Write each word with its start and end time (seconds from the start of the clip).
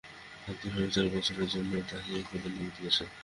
আবদুল 0.47 0.71
হামিদ 0.73 0.91
চার 0.95 1.07
বছরের 1.13 1.47
জন্য 1.53 1.71
তাঁকে 1.89 2.11
এই 2.17 2.23
পদে 2.29 2.49
নিয়োগ 2.51 2.73
দিয়েছেন। 2.77 3.07